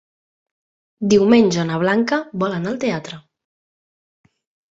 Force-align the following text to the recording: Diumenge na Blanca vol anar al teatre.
Diumenge 1.13 1.65
na 1.67 1.77
Blanca 1.83 2.19
vol 2.45 2.57
anar 2.59 2.71
al 2.73 2.79
teatre. 2.87 3.19